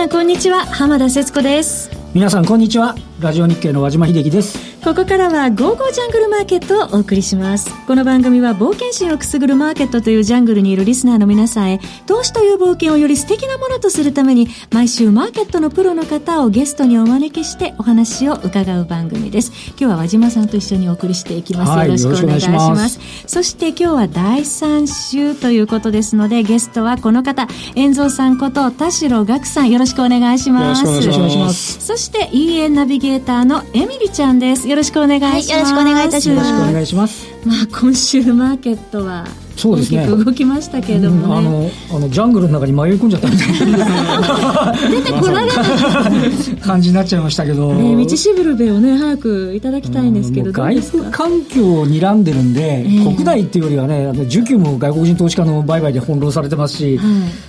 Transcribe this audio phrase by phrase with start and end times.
[0.00, 0.64] さんこんにちは。
[0.64, 1.90] 浜田節子です。
[2.14, 2.94] 皆さんこんにちは。
[3.20, 4.69] ラジオ日経の和島秀樹です。
[4.82, 7.70] ここからは「ゴーゴージャングルマーケット」をお送りします。
[7.86, 19.52] この番組は冒険心をくすぐるマーケットというジャングルにいるリスナーの皆さんへ投資という冒険をより素敵なものとするために毎週マーケットのプロの方をゲストにお招きしてお話を伺う番組です。
[19.70, 23.00] 今日は和島さんと一緒にお送りしていきます、はい、よろしくお願いします。
[23.26, 29.70] そして今日は第3週ということですのでゲストはこの方遠蔵さんこと田代岳さん。
[29.70, 30.84] よろしくお願いします。
[30.84, 31.86] よろしくお願いします。
[31.86, 36.50] そして EA ナビゲーターのエミリちゃんですよろしくお願いします、はい、よろしくお願いいたします。
[36.50, 37.26] よろしくお願いします。
[37.44, 39.26] まあ今週マーケットは
[39.60, 40.06] そうですね。
[40.06, 41.24] 動きましたけれども、ね。
[41.24, 44.74] うん、あのあのジャングルの中に迷い込んじゃったみたいな。
[44.90, 45.56] 出てこられない。
[46.60, 57.06] 感じになっちゃいましたけど、ね、道しるべをね早くいただきたいんですけど、外部環境を睨んでるんで、えー、国内っていうよりはね需給も外国人投資家の売買で翻弄されてますし、はい、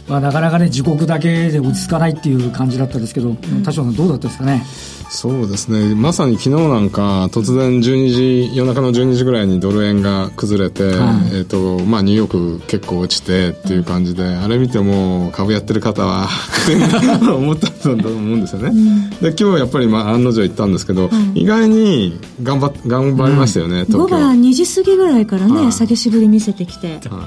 [0.08, 4.64] まあ、なかなかね自国だけで落ち着かないっていう感じだったんですけど、うん、田代さんどうだったですかね？
[5.12, 5.94] そうですね。
[5.94, 16.30] まさに昨日なんか突然12時夜中の12時ぐらいにドル円が崩れて、はい、えーとまあ、ニューヨーク結構落ちてっていう感じで、あれ見ても株やってる方は
[17.22, 27.18] 思ったと思うんですよね、うん、で今日やっぱり、まあ、案の定行ったんですけど、意外に頑張頑張りましたよね、うん、午後2時過ぎぐらいからね、下げしぶり見せてきて、でも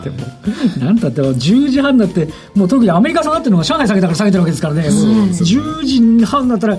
[0.78, 6.78] なんだって10時半になってもう特にアメリカ下がってるのが上海下げたから下げてるわけですからね、10時半になったらえ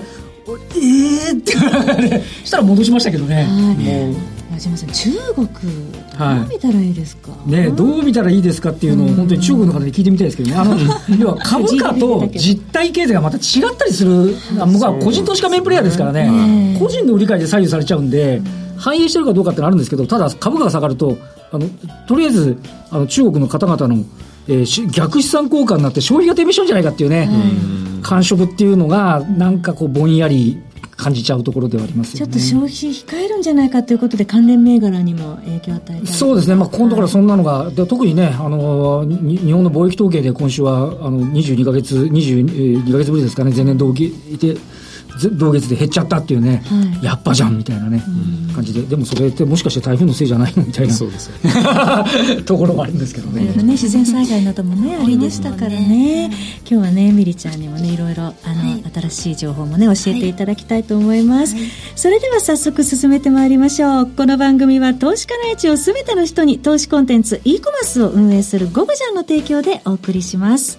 [1.30, 3.42] えー、って したら戻しましたけどね。
[3.42, 4.90] はい矢島さん。
[4.90, 10.56] 中国どう見たらいいですか、はい、ねどう見たらいいですかっていうのを本当に中国の方に聞いてみたいですけどね。
[10.56, 10.76] あの
[11.18, 13.42] 要は株価と実体経済がまた違っ
[13.76, 14.34] たりする
[14.72, 16.76] 僕は個人投資家メインプレーヤーですからね。
[16.78, 18.42] 個人の理解で左右されちゃうんで
[18.76, 21.16] 反映してるかどうかってのあるんですけどただ株価が下がると
[21.50, 21.66] あの
[22.06, 22.58] とりあえず
[22.90, 24.04] あの中国の方々の、
[24.48, 27.28] えー、逆資産効果になって消費が低迷しちゃうんじゃないかっていうね、
[28.02, 30.62] 感触っていうのがなんかこうぼんやり
[30.96, 43.52] 感じちゃうところではあります、ね、ちょっと消費控えるんじゃないかということで関連銘柄にも影響を与えてそうですね、まあ、今度からそんなのが、で特にねあの日本の貿易統計で今週はあの22か月22か月ぶりですかね。
[43.54, 44.56] 前年同期で
[45.32, 48.02] 同月で減っちゃったっていうね、はい、やっぱじゃんみたいなね、
[48.54, 48.82] 感じで。
[48.82, 50.64] でもそれってもしかして台風のせいじゃないの？
[50.64, 51.30] みたいなそうです
[52.44, 53.44] ところもあるんですけどね。
[53.44, 56.30] ね自然災害などもねありましたからね。
[56.68, 64.06] 今日はねみりちゃんにもねいろいろあの、はい、新しい情報もね教えていただきたいと思います、はい、それでは早速進めてまいりましょう。
[64.06, 70.78] この番組は投資家の位置をすべての人に投資コンテンツ e コマースを運営するゴブジャンの提供でお送りします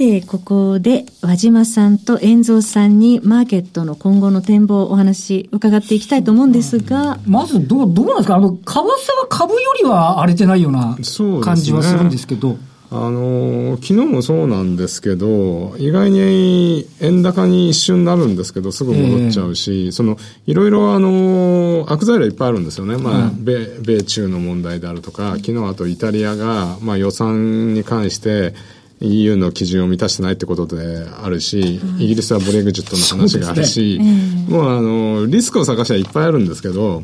[0.00, 7.18] て、ここで和島さんと遠蔵さんにマーケットの今後の展望お話伺っていきたいと思うんですが。
[7.26, 8.36] まずどう、どうなんですか？
[8.36, 8.94] あの、為替は
[9.28, 10.96] 株よりは荒れてないような
[11.42, 12.56] 感じはするんですけど。
[12.92, 22.96] あの昨日もそうなんですけど、意外に円高に一瞬なるんですけど、すぐ戻っちゃうし、えー、その、いろいろあの、悪材料いっぱいあるんですよね。
[22.96, 28.54] まあ、うん、米、米中の問題であるとか、昨日あとイタリアが、まあ予算に関して、
[29.00, 34.46] EU の基準を満たしてないってことであるし、イギリスはブレグジットの話があるし、ね。
[34.48, 37.02] もうあの、リスクを探しはいっぱいあるんですけど、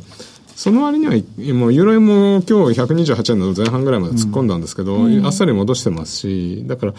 [0.54, 1.12] その割には、
[1.54, 6.94] もうユーロ円も今日128円の前半ぐらいまで突っ込んだんですけど、うん、あっさり戻してますし、だから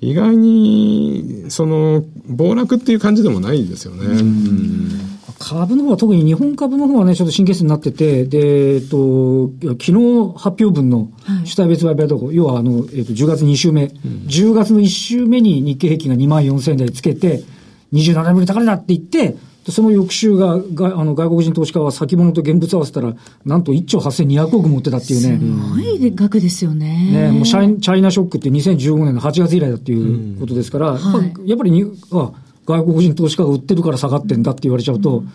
[0.00, 4.06] 意外に、その、暴落っていう感じでもないですよね。
[4.06, 5.09] うん
[5.40, 11.10] 株の方は特に日本株の方はね、ちょっと神経質になってて、で、えっと、昨日発表分の
[11.46, 13.90] 主体別売買動向、はい、要はあの、えっと、10月2週目、うん、
[14.28, 17.42] 10月の1週目に日経平均が2万4000台つけて、
[17.94, 19.36] 27年ぶり高値だって言って、
[19.70, 23.14] その翌週が、があの外国人投資家は先物と現物合わせたら、
[23.44, 25.38] なんと1兆8200億持ってたっていうね。
[25.38, 27.30] すごい額ですよね。
[27.30, 30.98] ね、もうチャイチャイナショックって2015年の8月以来だっていうことですから、うん。
[30.98, 32.32] はい、やっぱりに、あ、
[32.70, 35.32] 外国人投資家が売ってるから下がってんだって言われちゃうと、うん。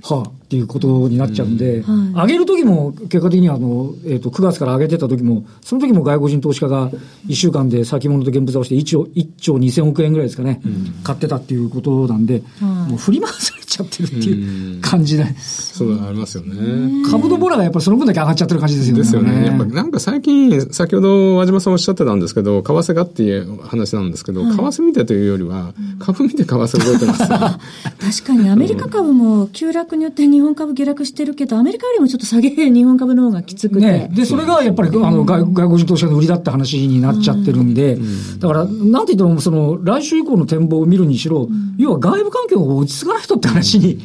[0.00, 2.12] はあ、っていうことになっちゃうんで、うん。
[2.12, 6.90] はい、上げる時も、結果的にはあの、えっ、ー、と、9月から上げてた時も、その時も外国人投資家が
[7.26, 15.24] 1週間で先物と現物合わせて1兆 ,1 兆2000億円ぐらいですかね、うん、買ってたっていうことなんで、もう振り回されちゃってるっていう感じで。
[15.38, 17.08] そうありますよね。
[17.10, 18.98] 株のボラがやっぱりその分だけ上がっちゃってる感じですよね。
[19.02, 19.46] ですよね。
[19.46, 27.28] やっぱなんか最近、先ほど和島さんおっしゃってたんですけど、為替がっていう話なんですけど、はい、為替見てというよりは、株見て為替動いてます、ね、
[28.00, 33.80] 確かにアメリカ株も急落によって日本株下落してるけど、アメリカよりもちょっと下げ、日本株の方がきつくて。
[33.80, 37.98] ね、で、それがやっぱり、あの、外外国人投資家の売りだって話になっちゃってるんで、
[38.38, 44.00] だから、なんて言っても、その、来週以降の展望を見るにしろ、要は外部環境が落ち着かない人って話話に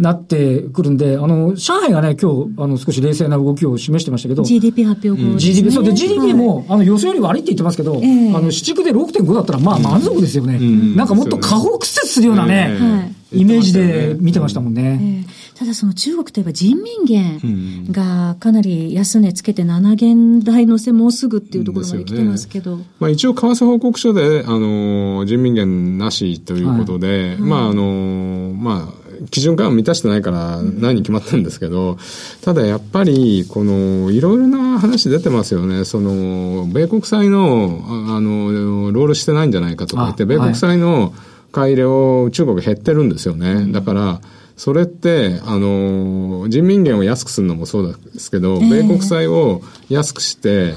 [0.00, 5.52] なってくるんで、あの、上海がね、今日、あの、少し冷静な動きを示してましたけど、GDP 発表後です、ね。
[5.54, 8.34] GDP、そうで、GDP も、あの、予想より悪いって言ってますけど、ええ。
[8.34, 10.58] あの、市地区で6.5だったら、まあ、満足ですよね。
[10.58, 10.96] ん。
[10.96, 15.24] なんかもっと過北節するようなね、はいイメージで見てましたもんね。
[15.28, 15.58] ええ。
[15.58, 22.78] ただその中国といえば人民元がかなり安値つけて7元台乗せもうすぐっていうところまで来てますけど。
[22.98, 31.96] まあ、一応、為替報告書で、あの、人民元なしということで、まあ、あの、まあ、基準感は満たしてないから何に決まってるんですけど、
[32.42, 35.84] ただやっぱり、この、いろいろな話出てますよね。
[35.84, 41.12] その、米国債の、ああの、ロールしてないんじゃないかとか言って、あ米国債の
[41.52, 43.70] 買い入れを中国減ってるんですよね。
[43.70, 44.20] だから、
[44.56, 50.74] それって、あの、人民元を安くするのもそうですけど、米国債を安くして、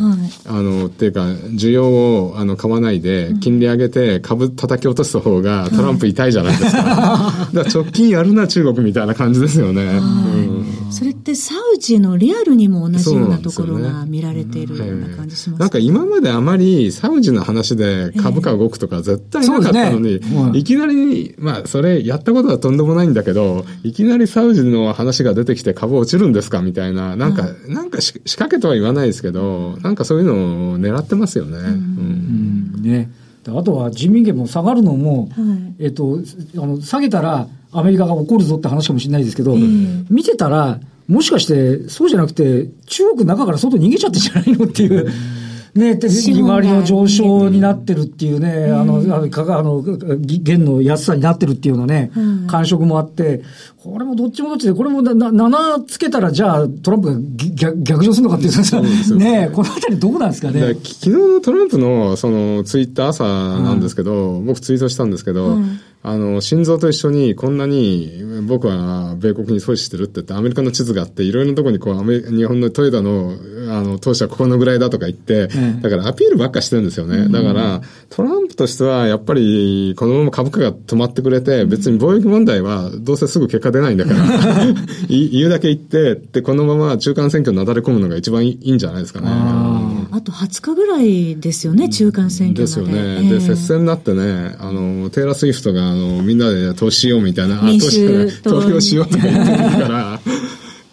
[0.48, 7.48] あの、っていうか、需要をあの買わないで、金利上げて株叩き落とす方がトランプ痛いじゃないですか。
[7.54, 9.84] だから直近やるな中国みたいな感じですよね。
[9.84, 10.55] うん
[10.92, 20.42] それってサウジのリアルにも同じようなところが見られているような感じしますなんか今まであまりサウジの話で株価動くとか絶対なかったのに、そうですね。
[20.42, 30.34] うんいきなり、まあそれやったことはとんでもないんだけど、いきなりサウジの話が出てきて株落ちるんですかみたいな、なんか、なんかし仕掛けとは言わないですけど、なんかそういうの
[30.72, 31.58] を狙ってますよね。
[31.58, 32.76] うん。
[32.76, 32.82] うん。
[32.82, 33.12] ね。
[33.44, 35.42] であとは人民元も下がるのも、は
[35.80, 35.84] い。
[35.84, 36.20] えっと、
[36.58, 39.56] あの、下げたらアメリカが怒るぞって話かもしれないですけど、
[40.10, 45.12] 見てたら、もしかして、そうじゃなくて、中国の中から外逃げちゃってんじゃないのっていう、
[45.76, 52.12] ね、で利回りの上昇になってるっていうね、あの、あの、かがあの、ぎ元の安さになってるっていうようなね、
[52.48, 53.44] 感触もあって、
[53.84, 58.80] これもどっちもどっちで、これもなな7つけたら、じゃあ、トランプがぎ逆逆上するのかっていうさ、
[59.18, 60.76] ね、このあたりどうなんですかね？
[60.76, 65.58] 昨日のトランプのそのツイッター朝なんですけど、僕ツイートしたんですけど、
[66.04, 73.34] あの、心臓と一緒にこんなに僕は米国に投資してるって言ってアメリカの地図があっていろいろなところにこうアメ日本のトヨタの
[73.78, 77.30] あの投資はここのぐらいだとか言って、ええだからアピールばっかしてるんですよね。
[77.30, 84.66] だからトランプとしてはやっぱりこのまま株価が止まってくれて別に貿易問題はどうせすぐ結果出ないんだから
[85.10, 89.28] い言うだけ言ってでこのまま中間選挙なだれ込むのが一番いいんじゃないですかね。
[90.16, 92.66] あと20日ぐらいですよね、中間選挙まで。
[92.66, 92.94] ですよね。
[93.22, 100.22] ええで、接戦になってね、あの、テイラー・スウィフトが、あの、みんなで投資しようみたいな、投資投票しようとか言ってるから、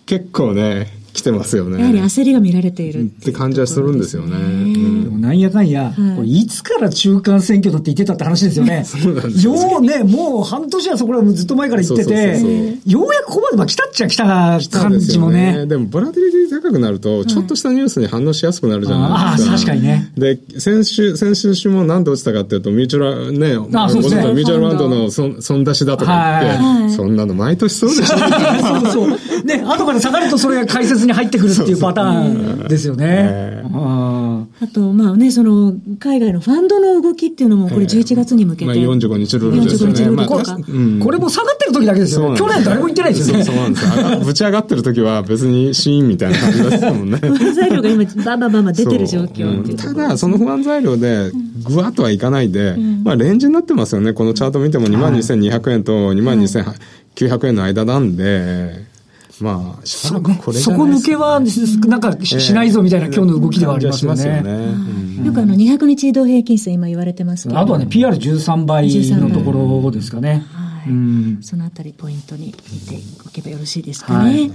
[0.07, 1.79] 結構ね、来てますよね。
[1.79, 3.03] やはり焦りが見られている。
[3.03, 4.37] って感じはするんですよね。
[4.37, 8.85] うんでもなんやかんや、これいつから中間選挙だって言ってたって話ですよね。
[8.87, 14.25] そうなんですよようね、もう半年はそこらずっと前から言ってて、そうそうそうようやくここまでまあ来たっちゃ来た
[14.71, 15.53] 感じですよね。
[15.53, 15.67] もね。
[15.67, 19.55] でも、ボラティリティ高くなると、ちょっとしたニュースに反応しやすくなるじゃああ、ないですか。
[19.57, 20.13] 確かにね。
[20.17, 28.17] で、先週、先週週もなんで落ちたかっていうと、ミューチュラル、ね、あそうですねミューチュラルファンドの損損出しだとか言って、そんなの毎年そうでしょ
[28.83, 29.45] そうそう。
[29.45, 33.63] ね、後から下がるとそれが解説に入ってくるっていうパターンですよね。
[33.73, 38.67] ああと、まあね、その、海外のファンドの動きっていうのも、これ11月に向けて。
[38.67, 40.17] まあ、45日ルールですよ45日ルールね。
[40.17, 43.45] まあこれも下がってる時だけですよ去年誰も言ってないですよね。
[43.45, 44.07] そうなんですよ。
[44.07, 47.19] あぶち上がってる時は別にシーンみたいな感じですもんね。
[47.23, 51.31] 不安材料が今、バンバンバンバン出てる状況ただ、その不安材料で、
[51.65, 54.13] ぐわっとはいかないで、まあ、レンジになってますよね。
[54.13, 58.92] このチャート見ても22,200円と22,900円の間なんで、
[59.41, 61.41] まあ、しばらくこそこ抜けは、
[61.89, 64.43] なんかししないぞみたいな今日の動きではありますよね。
[64.45, 67.61] うんよくあの、200日移動平均線今言われてますけど。
[67.61, 70.43] あとはね、PR13 倍のところですかね。
[70.53, 74.31] はいうんそのあたりポイントに見ておけばよろしいですかね。
[74.31, 74.53] はいはい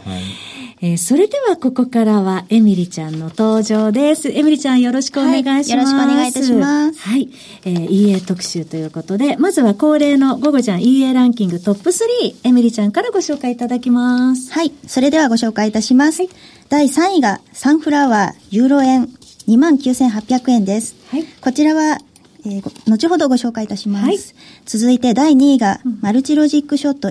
[0.80, 4.30] えーそれではここからはエミリちゃんの登場です。
[4.30, 5.66] エミリちゃんよろしくお願いします。
[5.66, 7.30] はいよろしくお願いいたしますはい。
[7.66, 12.02] えー EA 特集ということで、まずは恒例の午後ちゃん EA ランキングトップ3、
[12.44, 14.52] エミリちゃんからご紹介いただきます。
[14.52, 14.72] はい。
[14.86, 16.22] それではご紹介いたします。
[16.70, 19.10] 第3位がサンフラワーユーロ円
[19.48, 20.96] 29,800円です。
[21.10, 21.98] はいこちらは、
[22.46, 24.06] えーご後ほどご紹介いたします。
[24.06, 24.18] はい
[24.66, 27.10] 続いて第2位が、マルチロジックショット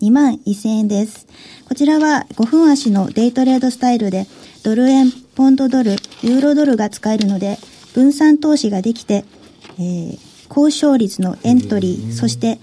[0.00, 1.26] EA2 万1000円です。
[1.68, 4.26] こちらは5分足のデイトレードスタイルで
[4.62, 5.92] ドル円、ポンドドル、
[6.22, 7.58] ユーロドルが使えるので
[7.94, 9.24] 分散投資ができて、
[9.78, 12.58] えー高勝率のエントリー、そして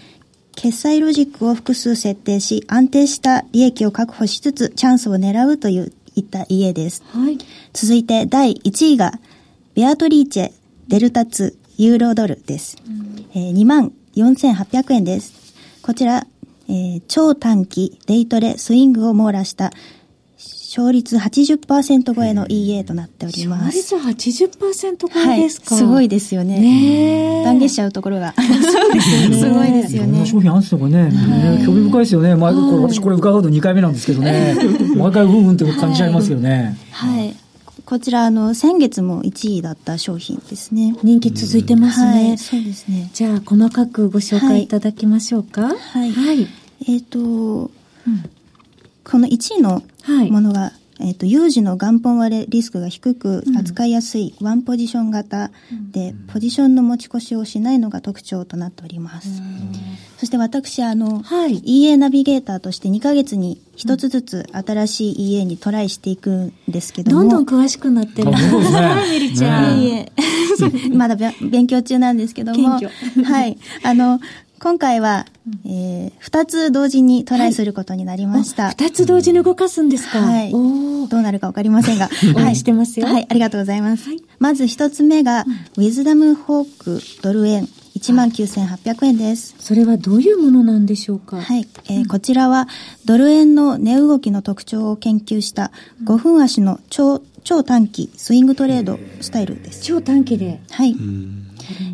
[0.57, 7.03] 決済ロジックを複数設定し、安定した利益を確保しつつ、チャンスを狙うという、いった家です。
[7.11, 7.37] はい。
[7.73, 9.13] 続いて、第1位が、
[9.75, 10.51] ベアトリーチェ、
[10.87, 12.75] デルタ2、ユーロドルです。
[13.35, 15.31] えー、2万4800円です。
[15.83, 16.25] こちら、
[16.69, 19.71] えー超短期、デイトレ、スイングを網羅した、
[20.37, 23.95] 勝率80%超えの EA となっております。
[23.95, 26.59] 勝率80%超えですか、はい、すごいですよね。
[26.59, 28.33] ね断言しちゃうところが。
[28.37, 29.39] そうですよね。
[29.39, 30.25] すごいですよね。
[30.25, 31.03] 商品あるんですよね。
[31.05, 32.35] ね興味深いですよね。
[32.35, 34.55] まあ、これ私これ伺うと2回目なんですけどね。
[34.95, 36.77] 毎回うんうんって感じちゃいますよね。
[36.91, 37.19] はい。
[37.19, 37.46] はい
[37.87, 40.93] こちら、あの、先月も1位だった商品ですね。
[41.03, 42.27] 人気続いてますね。
[42.27, 43.09] はい、そうですね。
[43.13, 45.73] じゃあ、細かくご紹介いただきましょうか。
[45.73, 46.11] はい。
[46.11, 46.47] はい、
[46.85, 47.71] えっ、ー、と、うん、
[49.05, 49.83] この1位の
[50.29, 55.51] ものが、はいえっ、ー、と、有事の元本割れリスクが低く扱いやすいワンポジション型
[55.91, 59.41] で、うん、ポジションの持ち越しをしないのが特徴となっております。
[60.17, 67.21] そして私、あの、はい、EA ナビゲーターとして2ヶ月に一つずつ新しい EA にトライしていくんですけども。
[67.21, 68.35] どんどん詳しくなってる。
[68.35, 68.95] そうですね。
[69.11, 69.79] メリちゃん。
[69.79, 70.11] いえいえ。
[70.95, 72.79] まだ勉強中なんですけども。
[73.23, 73.57] はい。
[73.83, 74.19] あの、
[74.59, 75.25] 今回は、
[75.65, 78.69] えー、二つ同時にトライすることになりました。
[78.71, 80.19] 二、はい、つ同時に動かすんですか？
[80.19, 80.51] はい。
[80.51, 80.57] ど
[81.17, 82.09] うなるかわかりませんが。
[82.35, 82.55] はい。
[82.55, 83.07] してますよ。
[83.07, 84.09] はい、ありがとうございます。
[84.09, 85.45] はい、まず一つ目が、
[85.75, 87.67] うん、ウィズダムホークドル円。
[87.97, 89.55] 19,800円です。
[89.57, 91.41] それはどういうものなんでしょうか？
[91.41, 91.67] はい。
[91.89, 92.67] えーうん、こちらは、
[93.05, 95.71] ドル円の値動きの特徴を研究した
[96.03, 99.81] 5分足の超、超短期スイングトレードスタイルです。
[99.83, 100.95] 超短期ではい。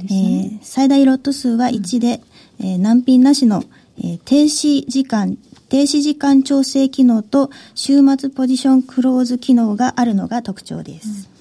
[0.05, 2.19] えー、最大ロット数は1で、
[2.63, 3.63] えー、難品なしの、
[3.99, 5.37] えー、停止時間、
[5.69, 11.27] 停止時間調整機能と週末ポジションクローズ機能があるのが特徴です。
[11.27, 11.33] うん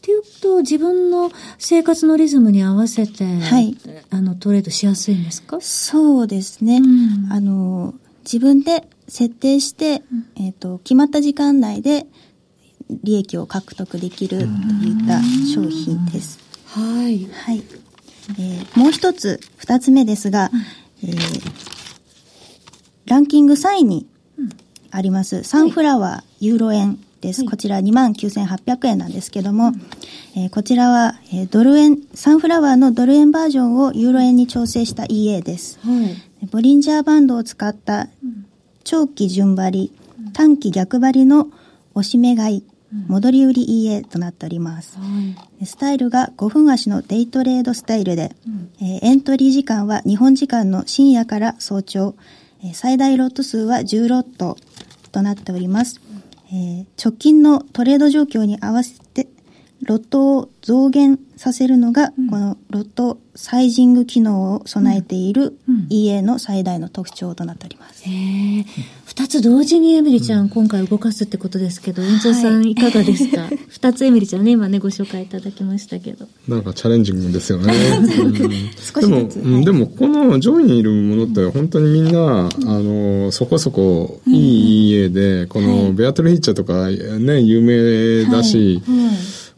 [0.00, 3.76] っていうと、自分の生活のリズムに合わせて、はい、
[4.08, 5.58] あの、トレードしやすいんですか？
[5.60, 6.78] そうですね。
[6.78, 7.92] うん、あの、
[8.24, 10.02] 自分で設定して、
[10.36, 12.06] うん、えっ、ー、と、決まった時間内で
[13.04, 14.44] 利益を獲得できると
[14.86, 15.20] いった
[15.52, 16.38] 商品です。
[16.64, 17.28] はい。
[17.30, 17.62] はい。
[18.38, 20.50] えー、もう一つ、二つ目ですが、
[21.02, 21.52] うん、えー、
[23.06, 24.06] ランキング3位に
[24.90, 27.42] あります、サンフラワー、ユーロ円です。
[27.42, 29.74] はい、こちら29,800円なんですけども、うん、
[30.36, 35.78] えー、こちらは、えー、ドル円、サンフラワーのドル円バージョンをユーロ円に調整した EA です。
[35.82, 35.90] は
[36.42, 38.08] い、ボリンジャーバンドを使った
[38.84, 39.92] 長期順張り、
[40.32, 41.48] 短期逆張りの
[41.94, 44.98] 押し目買い、戻り売り EA となっております。
[44.98, 45.04] は
[45.60, 52.16] い、スタイルが5分足のデイトレードスタイルで、うん、えー、エントリー時間は日本時間の深夜から早朝、
[52.64, 54.56] えー、最大ロット数は10ロット
[55.12, 56.00] となっております。
[56.52, 59.28] えー、直近のトレード状況に合わせて、
[59.82, 68.02] ロットを増減させるのが、うん、このロットサイジング機能を備えている EA の最大の特徴となっております。
[68.04, 68.10] へ
[68.58, 68.64] え。
[69.10, 72.76] 二つ同時にエミリちゃん、うん、今回動かすってことですけど、遠藤さんい。
[72.76, 73.48] かがですか？
[73.68, 76.28] 二、はい、つエミリちゃんね、今ね、ご紹介いただきましたけど。
[76.46, 77.74] なんかチャレンジングですよね。
[78.22, 78.40] うん、
[79.00, 79.22] でも、は
[79.62, 89.08] い、でもこの上位にいるものって本当にみんな、あの、そこそこいい EA で、このベアトルヒッチャーとかね、有名だし、はい。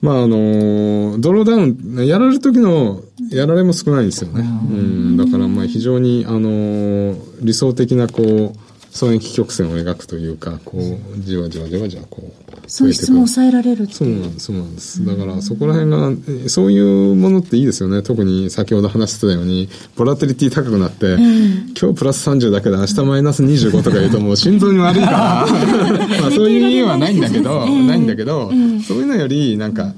[0.01, 4.41] まああの、ドローダウン、やられる時のやられも少ないんですよね。
[4.41, 12.53] うん、だからまあ非常に、あの、理想的なこう、損益曲線を描くというか、こう、じわじわじわじわこう。
[12.67, 15.05] 損失も抑えられるそうなんです、そうなんです。
[15.05, 18.03] だからそこら辺が、そういうものっていいですよね。
[18.03, 25.47] 特に先ほど話してたように、ボラテリティ高くなって、うん、今日プラス30だけで明日マイナス25とか言うともう心臓に悪いから、
[26.21, 28.53] まあそういう意味はないんだけど、ないんだけど、
[28.87, 29.95] そういうのよりなんか、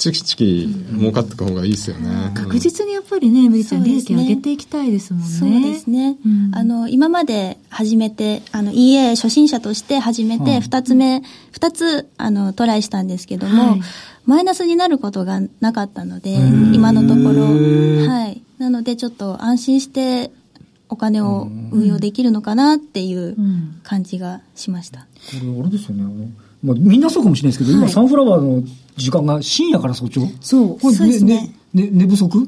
[0.00, 2.32] チキチキ儲かっていく方がいいですよね。
[2.34, 5.28] 確実にやっぱりね、メリちゃん利益上げていきたいですもんね。
[5.28, 6.16] そうですね。
[6.24, 13.80] うん、あの、今まで始めて、あの、EA 初心者として始めて、二つ目、二つ、あの、トライしたんですけども、はい、
[14.24, 16.34] マイナスになることがなかったので、
[16.72, 17.44] 今のところ、
[18.08, 18.42] はい。
[18.56, 20.30] なので、ちょっと安心して、
[20.88, 23.36] お金を運用できるのかなっていう
[23.82, 25.00] 感じがしました。
[25.00, 25.06] こ
[25.44, 26.32] れ、あれですよね。
[26.62, 28.62] まあ、みんなそうかもしれないですけど、はい、今サンフラワーの
[28.96, 30.78] 時間が深夜から早朝そう。
[30.78, 31.54] これそうですね。
[31.72, 32.46] ね、ね、寝不足？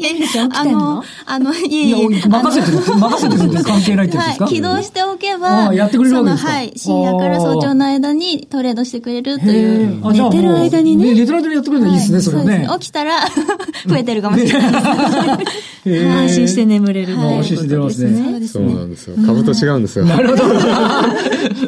[0.00, 2.28] いやいや、あの、あの、いえいえ。
[2.28, 6.52] 任せてる、任せてるって 関係ないってやつですか、はい、起動しておけば、あやってくれるわけですか？
[6.52, 10.00] はい、深夜から早朝の間にトレードしてくれるという。
[10.12, 11.12] 寝てる間にね。
[11.14, 12.66] 寝てる間にやってくれるのいいですね、それね。
[12.80, 13.20] 起きたら、
[13.86, 16.06] 増えてるかもしれないです。
[16.10, 18.46] 安心して眠れる安心して寝ますね。
[18.46, 19.16] そうなんですよ。
[19.26, 20.06] 株と違うんですよ。
[20.06, 20.44] なるほど。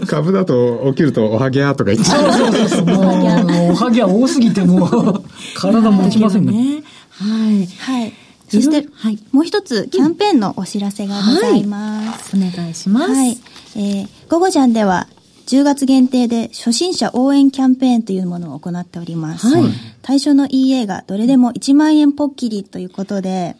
[0.06, 2.32] 株だと起きるとおはぎゃーとか言っちゃう。
[2.32, 2.86] そうそうそう。
[2.86, 5.22] もう、おはぎゃ多すぎてもう、
[5.54, 6.82] 体持ちませんね。
[7.10, 7.68] はい。
[7.78, 8.12] はい。
[8.52, 12.36] そして、はい、もう一つ、キャンペーンのお知らせがございます。
[12.36, 13.12] はい、お願いします。
[13.12, 13.38] はい。
[13.76, 15.08] えー、ゴゴジャンでは、
[15.46, 19.46] 10月限定で初心者応援キャンペーンというものを行っております。
[19.46, 23.56] はい対象の EA がどれでも1万円ポッキリということで、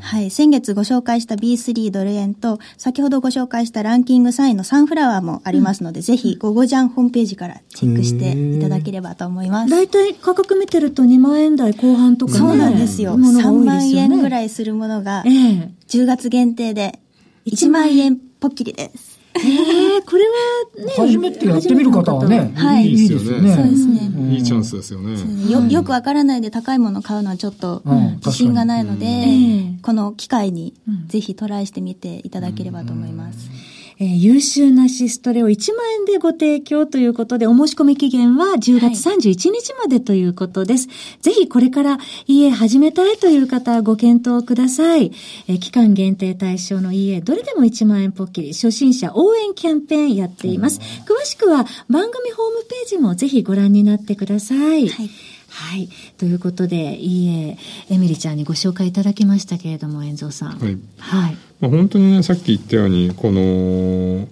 [0.00, 9.70] はい、先月ご紹介した B3 ドル円と、先ほどご紹介したランキング3位のサンフラワーもありますので、ぜひ、ゴゴジャンホームページからチェックしていただければと思います。
[9.70, 12.38] 大体価格見てると2万円台後半とかね。
[12.38, 13.16] そうなんですよ。
[13.16, 16.98] ものが多3いで万すよね円ぐらいするものが、ええ10月限定で
[17.46, 19.13] 1万円ポッキリです。
[19.36, 20.92] ええこれはね。
[20.96, 23.54] 初めてやってみる方はね、はいいいですよね。
[23.54, 24.34] そうですね。
[24.34, 25.16] いいチャンスですよね。
[25.50, 30.74] よ、よくわからないで高いものを買うのはちょっとうん自信がないので、ええこの機会に
[31.08, 33.73] ぜひトライしてみていただければと思います。
[33.98, 40.88] えー優秀なシストレを1万円でご提供ということで、お申し込み期限は10月31日までということです。
[41.20, 45.12] ぜひこれから家始めたいという方はご検討ください。
[45.48, 50.80] えー期間限定対象の家、どれでも1万円ポッキリ、初心者応援キャンペーンやっています。
[50.80, 54.88] 詳しくは番組ホームページもぜひご覧になってください。
[54.88, 55.88] はいはい。
[56.18, 57.56] ということで、いいえ、
[57.88, 60.58] エミリちゃんにご紹介いただきましたけれども、遠蔵さん。
[60.58, 61.36] はいはい。
[61.60, 64.26] まあ、本当にね、さっき言ったように、この、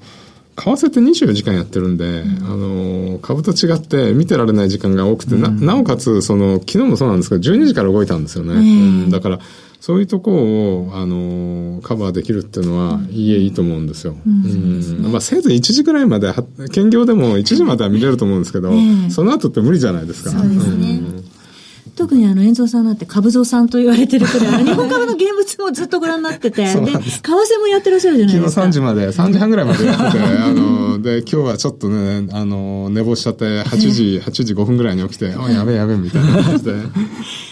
[0.56, 8.54] 為替って24時間やってるんで、あの、株と違って見てられない時間が多くて、な、なおかつ、その、昨日もそうなんですけど、12時から動いたんですよね。
[8.54, 9.38] うん、だから、
[9.82, 14.14] そういうとこを、あの、カバーできるっていうのは、いいえ、いいと思うんですよ。
[14.24, 15.10] うん。
[15.10, 16.34] まあ、せいぜい1時ぐらいまでは、
[16.72, 20.30] 兼業でも1時までは見れると思うんですけど、えその後って無理じゃないですか。
[20.30, 21.24] そうですねん
[21.94, 28.62] 特にあの、遠蔵さんなんて株蔵さんと言われてるくらい、あの日本株の現物もずっとご覧になってて、 で、為替もやってらっしゃるじゃない昨日ですか。
[28.62, 36.72] 3時まで、3時半ぐらいまでやってて、 あの、で、今日はちょっとね、あの、寝坊しちゃって、8時、8時5分ぐらいに起きて、あ、やべえやべえ、みたいな感じで。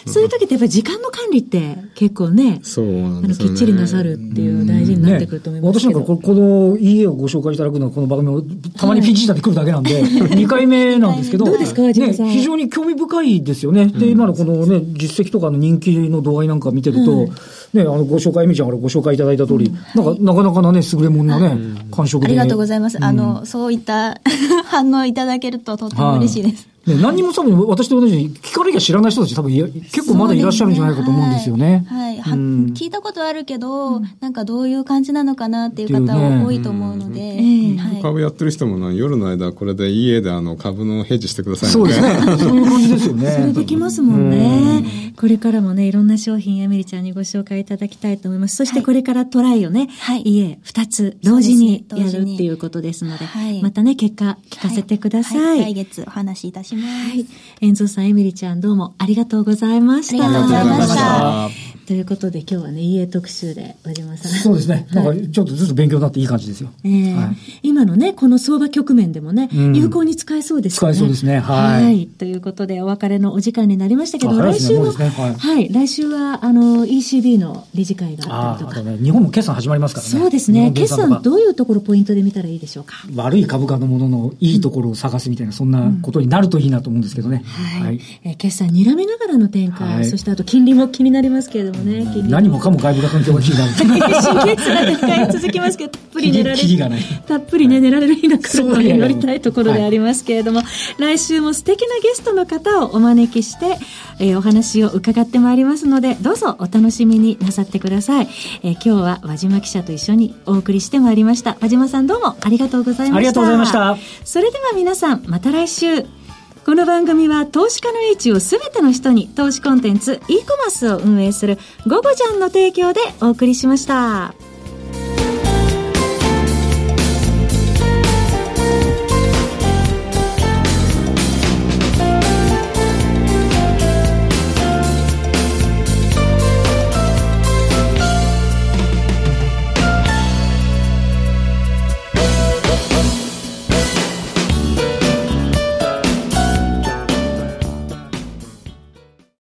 [0.06, 3.54] そういう時ってやっぱり時間の管理って結構ね、そうなんですよね。
[3.54, 6.00] きっちりなさるっていう大事になってくると思いますけど。
[6.00, 8.42] 私なんかここの EA をご紹介いただくのはこの番組を
[8.76, 13.87] たまにピンチしたって来るだけなんで、2回目なんですけど、どうですかね、さん非常に興味深いですよね。
[13.87, 17.26] で、今のこのね、実績とかの人気の度合いなんか見てると、
[17.75, 21.58] ね、あの、ご紹介、みちゃんからご紹介いただいた通り、なんか、なかなかなね、優れものなね、
[21.90, 22.28] 感触で。
[22.28, 22.99] ありがとうございます。
[23.00, 24.20] あの、そういった
[24.66, 26.68] 反応いただけるととっても嬉しいです。
[26.90, 31.85] ね、何にも多分私と同じように聞かなきゃ知らない人たち多分結構まだいらっしゃるんじゃないかと思うんですよね。
[31.88, 32.00] はい。
[32.00, 32.40] はいはうん
[32.75, 38.03] 聞いたことあるけど、なんかどういう感じなのかなっていう方っていうね多いと思うので、えはい。
[38.03, 42.09] 株やってる人もな夜の間、これで家であの、株のヘッジしてくださいそうですね。
[42.38, 43.31] そういう感じですよね。
[43.31, 44.85] それできますもんね。
[45.16, 48.57] これからもね、いろんな商品、エミリちゃんにご紹介いただきたいと思います。
[48.57, 55.40] そしてこれからトライをね、はいいえ、二つ同時にやるっていうことですので、はいまたね、結果聞かせてください。
[55.40, 56.80] はい来月お話しいたします。
[56.81, 57.27] はい。
[57.61, 60.25] 遠藤さん、エミリちゃん、どうもありがとうございました。
[60.25, 61.51] ありがとうございました
[61.87, 64.33] ということで、今日はね、EA 特集で、和島さん。
[64.33, 64.87] そうですね。
[64.93, 66.71] なんかちょっとずつ勉強になっていい感じですよ。
[66.85, 70.95] ええはい今のね、この相場局面でもね、うん有効に使えそうですよね。
[70.95, 78.81] 使えそうですねはいということで、お別れのお時間になりましたけど、来週も、もうですねはいはい、来週は、あの、ECB の理事会があったりとか。
[78.81, 80.11] あとね、日本も決算始まりますからね。
[80.12, 80.71] そうですね。
[80.73, 82.95] 決算どういうところポイントで見たらいいでしょうか？
[83.16, 87.42] 悪い株価のもののいいところを探すみたいな、そんなことになるといいなと思うんですけどね。
[87.83, 88.01] はい。
[88.25, 92.05] えー決算睨みながらの展開、はいそしてあと金利も気になりますけれどもね。
[92.12, 93.73] 金利何もかも外部が環境が気になる。
[93.75, 100.62] 神経質な展開が続きますけど、たっぷり寝られキリがないたっぷりね、寝られる日が来るのに乗りたいところでありますけれども、
[100.99, 103.77] 来週も素敵なゲストの方をお招きして、
[104.18, 108.29] えーお話を伺ってまいりますので、どうぞお楽しみになさってください。
[108.62, 111.57] えー今日は和島記者と一緒にお送りしてまいりました。
[111.61, 113.16] 和島さんどうもありがとうございました。
[113.16, 113.96] ありがとうございました。
[114.25, 116.19] それでは皆さん、また来週。
[116.64, 124.49] この番組は投資家の英知をすべての人に投資コンテンツ e コマースを運営するゴゴジャンの提供でお送りしました。